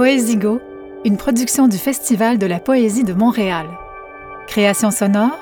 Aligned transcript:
Poésigo, 0.00 0.62
une 1.04 1.18
production 1.18 1.68
du 1.68 1.76
Festival 1.76 2.38
de 2.38 2.46
la 2.46 2.58
poésie 2.58 3.04
de 3.04 3.12
Montréal. 3.12 3.66
Création 4.46 4.90
sonore, 4.90 5.38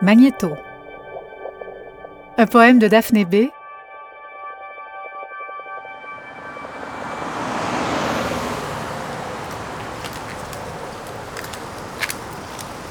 Magnéto. 0.00 0.52
Un 2.38 2.46
poème 2.46 2.78
de 2.78 2.86
Daphné 2.86 3.24
B. 3.24 3.48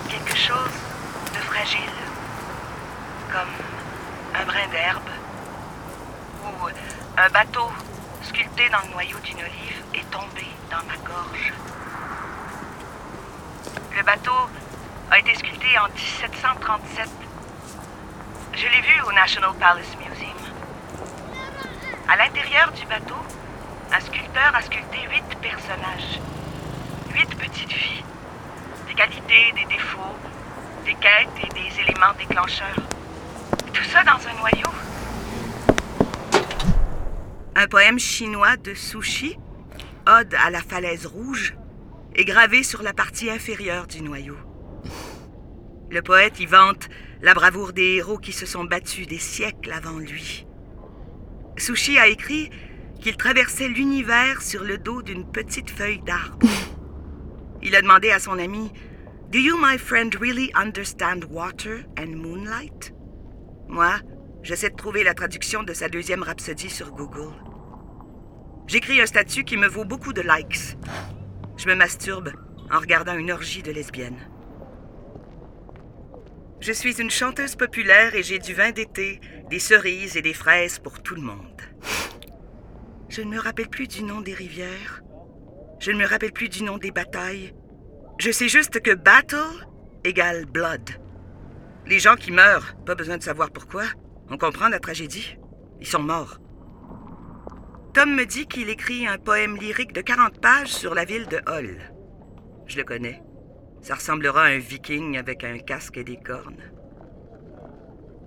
Quelque 0.10 0.36
chose 0.36 0.74
de 1.32 1.40
fragile, 1.40 1.80
comme 3.32 3.54
un 4.38 4.46
brin 4.46 4.68
d'herbe, 4.70 5.10
ou 6.44 6.68
un 7.18 7.30
bateau 7.30 7.70
sculpté 8.36 8.68
dans 8.70 8.80
le 8.86 8.92
noyau 8.92 9.18
d'une 9.20 9.38
olive 9.38 9.82
est 9.94 10.12
tombé 10.12 10.46
dans 10.70 10.84
ma 10.88 10.98
gorge. 11.08 11.54
Le 13.96 14.04
bateau 14.04 14.50
a 15.10 15.20
été 15.20 15.36
sculpté 15.36 15.68
en 15.80 15.88
1737. 15.88 17.10
Je 18.54 18.68
l'ai 18.68 18.82
vu 18.82 19.02
au 19.08 19.12
National 19.14 19.52
Palace 19.58 19.96
Museum. 19.98 20.36
À 22.10 22.18
l'intérieur 22.18 22.74
du 22.74 22.86
bateau, 22.88 23.16
un 23.94 24.00
sculpteur 24.02 24.54
a 24.54 24.62
sculpté 24.62 24.98
huit 25.10 25.38
personnages, 25.42 26.20
huit 27.14 27.34
petites 27.36 27.72
filles, 27.72 28.04
des 28.88 28.96
qualités, 28.96 29.54
des 29.56 29.66
défauts, 29.74 30.18
des 30.84 30.96
quêtes 30.96 31.30
et 31.42 31.48
des 31.54 31.80
éléments 31.80 32.14
déclencheurs. 32.18 32.84
Tout 33.72 33.84
ça 33.86 34.04
dans 34.04 34.28
un 34.28 34.34
noyau. 34.40 34.85
Un 37.58 37.68
poème 37.68 38.00
chinois 38.00 38.58
de 38.58 38.74
Sushi, 38.74 39.38
Ode 40.08 40.36
à 40.44 40.50
la 40.50 40.60
falaise 40.62 41.06
rouge, 41.06 41.56
est 42.14 42.26
gravé 42.26 42.64
sur 42.64 42.84
la 42.84 42.92
partie 42.92 43.30
inférieure 43.30 43.88
du 43.88 44.02
noyau. 44.02 44.36
Le 45.90 46.02
poète 46.02 46.42
y 46.42 46.46
vante 46.46 46.90
la 47.22 47.34
bravoure 47.34 47.72
des 47.72 47.96
héros 47.96 48.18
qui 48.18 48.34
se 48.34 48.46
sont 48.46 48.66
battus 48.66 49.08
des 49.08 49.20
siècles 49.20 49.72
avant 49.72 49.98
lui. 49.98 50.46
Sushi 51.56 51.98
a 51.98 52.08
écrit 52.08 52.50
qu'il 53.00 53.16
traversait 53.16 53.70
l'univers 53.70 54.42
sur 54.42 54.66
le 54.66 54.78
dos 54.78 55.02
d'une 55.02 55.26
petite 55.32 55.70
feuille 55.70 56.02
d'arbre. 56.02 56.46
Il 57.64 57.74
a 57.78 57.82
demandé 57.82 58.12
à 58.12 58.20
son 58.20 58.38
ami 58.38 58.74
Do 59.32 59.40
you, 59.40 59.58
my 59.58 59.78
friend, 59.78 60.14
really 60.20 60.52
understand 60.56 61.24
water 61.30 61.86
and 61.98 62.18
moonlight? 62.18 62.94
Moi, 63.70 63.96
j'essaie 64.46 64.70
de 64.70 64.76
trouver 64.76 65.04
la 65.04 65.16
traduction 65.16 65.64
de 65.64 65.74
sa 65.74 65.90
deuxième 65.90 66.22
rhapsodie 66.22 66.70
sur 66.70 66.92
Google. 66.92 67.34
J'écris 68.68 69.02
un 69.02 69.08
statut 69.08 69.44
qui 69.44 69.58
me 69.58 69.68
vaut 69.68 69.86
beaucoup 69.86 70.14
de 70.14 70.22
likes. 70.22 70.78
Je 71.58 71.68
me 71.68 71.74
masturbe 71.74 72.32
en 72.72 72.80
regardant 72.80 73.18
une 73.18 73.32
orgie 73.32 73.64
de 73.64 73.72
lesbiennes. 73.72 74.30
Je 76.60 76.72
suis 76.72 77.02
une 77.02 77.10
chanteuse 77.10 77.56
populaire 77.56 78.14
et 78.14 78.22
j'ai 78.22 78.38
du 78.38 78.54
vin 78.54 78.72
d'été, 78.72 79.20
des 79.50 79.60
cerises 79.60 80.16
et 80.16 80.22
des 80.22 80.34
fraises 80.34 80.78
pour 80.78 81.02
tout 81.02 81.16
le 81.16 81.22
monde. 81.22 81.62
Je 83.10 83.24
ne 83.24 83.32
me 83.32 83.40
rappelle 83.40 83.70
plus 83.70 83.88
du 83.88 84.04
nom 84.04 84.22
des 84.22 84.34
rivières. 84.34 85.02
Je 85.80 85.92
ne 85.92 85.98
me 85.98 86.06
rappelle 86.06 86.34
plus 86.34 86.50
du 86.50 86.64
nom 86.64 86.78
des 86.78 86.92
batailles. 86.92 87.56
Je 88.20 88.32
sais 88.32 88.48
juste 88.48 88.80
que 88.80 88.94
battle 88.94 89.68
égale 90.04 90.46
blood. 90.46 90.88
Les 91.88 92.00
gens 92.00 92.16
qui 92.16 92.32
meurent, 92.32 92.76
pas 92.86 92.96
besoin 92.96 93.18
de 93.18 93.24
savoir 93.24 93.52
pourquoi. 93.52 93.86
On 94.30 94.38
comprend 94.38 94.70
la 94.70 94.80
tragédie. 94.80 95.38
Ils 95.80 95.88
sont 95.88 96.02
morts. 96.02 96.40
Tom 97.94 98.16
me 98.16 98.26
dit 98.26 98.48
qu'il 98.48 98.70
écrit 98.70 99.08
un 99.08 99.18
poème 99.18 99.56
lyrique 99.56 99.94
de 99.94 100.02
40 100.02 100.42
pages 100.42 100.74
sur 100.74 100.96
la 100.96 101.06
ville 101.06 101.28
de 101.28 101.40
Hull. 101.48 101.78
Je 102.66 102.78
le 102.78 102.84
connais. 102.84 103.22
Ça 103.82 103.96
ressemblera 103.96 104.44
à 104.44 104.50
un 104.50 104.58
viking 104.58 105.18
avec 105.18 105.44
un 105.44 105.60
casque 105.60 105.98
et 105.98 106.04
des 106.04 106.18
cornes. 106.18 106.72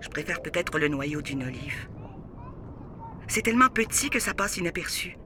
Je 0.01 0.09
préfère 0.09 0.41
peut-être 0.41 0.79
le 0.79 0.89
noyau 0.89 1.21
d'une 1.21 1.43
olive. 1.43 1.89
C'est 3.27 3.43
tellement 3.43 3.69
petit 3.69 4.09
que 4.09 4.21
ça 4.21 4.35
passe 4.35 4.57
inaperçu. 4.57 5.19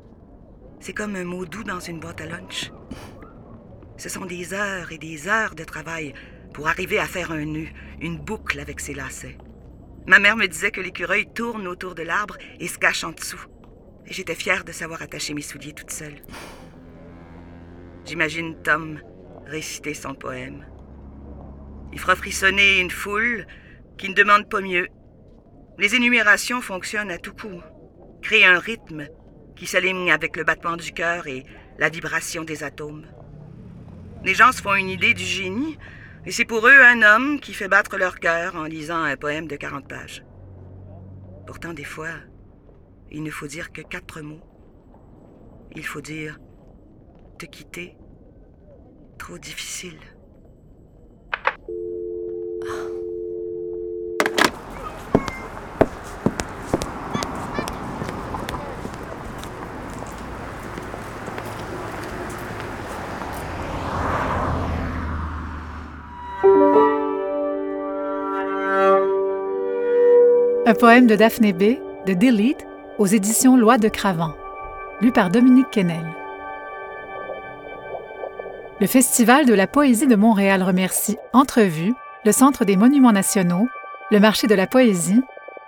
C'est 0.81 0.95
comme 0.95 1.15
un 1.15 1.25
mot 1.25 1.45
doux 1.45 1.63
dans 1.63 1.81
une 1.81 2.01
boîte 2.01 2.23
à 2.23 2.27
lunch. 2.27 2.73
Ce 3.97 4.09
sont 4.09 4.25
des 4.25 4.55
heures 4.55 4.91
et 4.91 4.99
des 4.99 5.29
heures 5.29 5.55
de 5.55 5.65
travail 5.65 6.15
pour 6.53 6.67
arriver 6.67 6.99
à 6.99 7.07
faire 7.07 7.31
un 7.31 7.45
nœud, 7.45 7.69
une 8.01 8.19
boucle 8.19 8.59
avec 8.59 8.81
ses 8.81 8.95
lacets. 8.95 9.39
Ma 10.07 10.19
mère 10.19 10.37
me 10.37 10.47
disait 10.47 10.73
que 10.73 10.81
l'écureuil 10.81 11.27
tourne 11.33 11.67
autour 11.69 11.95
de 11.95 12.03
l'arbre 12.03 12.37
et 12.59 12.67
se 12.67 12.79
cache 12.79 13.05
en 13.05 13.13
dessous. 13.13 13.45
Et 14.07 14.13
j'étais 14.13 14.35
fière 14.35 14.65
de 14.65 14.73
savoir 14.73 15.03
attacher 15.03 15.33
mes 15.33 15.43
souliers 15.43 15.75
toute 15.75 15.93
seule. 15.93 16.23
J'imagine 18.05 18.61
Tom 18.63 19.01
réciter 19.47 19.95
son 19.95 20.15
poème. 20.15 20.67
Il 21.93 22.01
fera 22.01 22.17
frissonner 22.17 22.81
une 22.81 22.91
foule 22.91 23.47
qui 23.97 24.09
ne 24.09 24.15
demande 24.15 24.49
pas 24.49 24.61
mieux. 24.61 24.89
Les 25.79 25.95
énumérations 25.95 26.61
fonctionnent 26.61 27.11
à 27.11 27.19
tout 27.19 27.35
coup, 27.35 27.61
créent 28.23 28.45
un 28.45 28.59
rythme 28.59 29.07
qui 29.57 29.67
s'aligne 29.67 30.11
avec 30.11 30.37
le 30.37 30.45
battement 30.45 30.77
du 30.77 30.93
cœur 30.93 31.27
et 31.27 31.45
la 31.79 31.89
vibration 31.89 32.43
des 32.45 32.65
atomes. 32.65 33.07
Les 34.25 34.35
gens 34.35 34.53
se 34.53 34.63
font 34.63 34.75
une 34.75 34.89
idée 34.89 35.15
du 35.15 35.25
génie, 35.25 35.79
et 36.25 36.31
c'est 36.31 36.45
pour 36.45 36.67
eux 36.67 36.81
un 36.81 37.03
homme 37.03 37.41
qui 37.41 37.53
fait 37.53 37.69
battre 37.69 37.97
leur 37.97 38.21
cœur 38.21 38.55
en 38.55 38.65
lisant 38.65 39.03
un 39.03 39.17
poème 39.17 39.49
de 39.49 39.57
40 39.57 39.89
pages. 39.89 40.25
Pourtant, 41.47 41.73
des 41.73 41.85
fois, 41.85 42.15
il 43.11 43.23
ne 43.23 43.31
faut 43.31 43.49
dire 43.49 43.73
que 43.73 43.83
quatre 43.83 44.21
mots. 44.21 44.41
Il 45.75 45.85
faut 45.85 46.01
dire 46.01 46.39
te 47.39 47.47
quitter, 47.47 47.97
trop 49.19 49.39
difficile. 49.39 49.99
Un 70.73 70.75
poème 70.75 71.07
de 71.07 71.17
Daphné 71.17 71.53
B. 71.53 71.77
de 72.07 72.15
Delete 72.15 72.67
aux 72.97 73.05
éditions 73.05 73.59
Loi 73.59 73.77
de 73.77 73.89
Cravant. 73.89 74.33
Lu 75.03 75.13
par 75.13 75.29
Dominique 75.29 75.71
Kennel. 75.71 76.07
Le 78.81 78.87
Festival 78.87 79.45
de 79.45 79.53
la 79.53 79.67
poésie 79.67 80.07
de 80.07 80.17
Montréal 80.17 80.63
remercie 80.63 81.19
Entrevue, 81.35 81.93
le 82.25 82.33
Centre 82.33 82.65
des 82.65 82.77
monuments 82.77 83.13
nationaux, 83.13 83.69
le 84.11 84.19
Marché 84.19 84.47
de 84.47 84.55
la 84.55 84.67
poésie, 84.67 85.21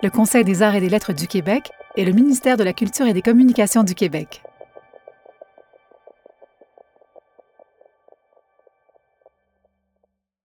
le 0.02 0.08
Conseil 0.08 0.42
des 0.42 0.62
arts 0.62 0.76
et 0.76 0.80
des 0.80 0.88
lettres 0.88 1.12
du 1.12 1.28
Québec 1.28 1.70
et 1.96 2.06
le 2.06 2.12
ministère 2.12 2.56
de 2.56 2.64
la 2.64 2.72
Culture 2.72 3.06
et 3.06 3.12
des 3.12 3.20
communications 3.20 3.82
du 3.82 3.94
Québec. 3.94 4.42